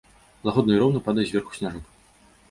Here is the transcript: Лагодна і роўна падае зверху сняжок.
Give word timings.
Лагодна 0.47 0.73
і 0.77 0.79
роўна 0.83 1.01
падае 1.07 1.25
зверху 1.31 1.51
сняжок. 1.57 1.85